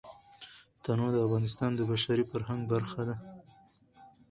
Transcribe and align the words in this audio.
تنوع 0.83 1.09
د 1.13 1.17
افغانستان 1.25 1.71
د 1.75 1.81
بشري 1.91 2.23
فرهنګ 2.31 2.61
برخه 2.73 3.01
ده. 3.07 3.15